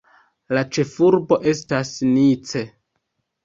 [0.57, 2.67] La ĉefurbo estas Nice.